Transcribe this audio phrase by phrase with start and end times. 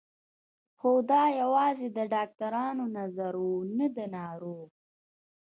[0.77, 4.67] خو دا يوازې د ډاکترانو نظر و نه د ناروغ.